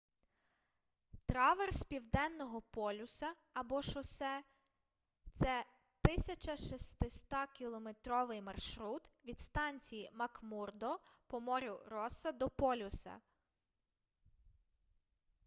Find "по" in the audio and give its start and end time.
11.27-11.39